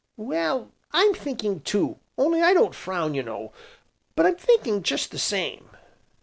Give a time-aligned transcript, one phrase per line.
[0.17, 3.53] "Well, I'm thinking too, only I don't frown, you know,
[4.15, 5.77] but I'm thinking just the same."